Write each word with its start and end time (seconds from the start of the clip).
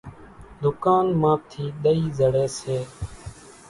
ۮُڪانَ 0.61 1.05
مان 1.21 1.37
ٿِي 1.49 1.65
ۮئِي 1.83 2.01
زڙيَ 2.17 2.45
سي۔ 2.57 2.77